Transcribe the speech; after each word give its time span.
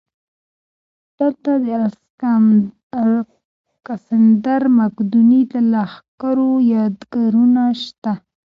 دلته 1.17 1.51
د 1.63 1.65
الکسندر 3.03 4.61
مقدوني 4.79 5.41
د 5.51 5.53
لښکرو 5.73 6.51
یادګارونه 6.73 7.63
شته 7.83 8.13